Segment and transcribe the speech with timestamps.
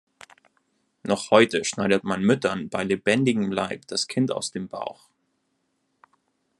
[1.03, 5.07] Noch heute schneidet man Müttern bei lebendigem Leib das Kind aus dem Bauch.